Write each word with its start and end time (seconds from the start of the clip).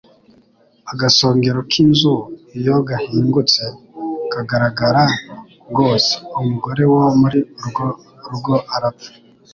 Agasongero 0.91 1.59
k’inzu 1.69 2.13
iyo 2.57 2.75
gahingutse 2.87 3.63
kakagaragara 4.31 5.03
rwose, 5.69 6.11
umugore 6.39 6.83
wo 6.91 7.03
muri 7.19 7.39
urwo 7.61 7.85
rugo 8.29 8.55
arapfa 8.75 9.11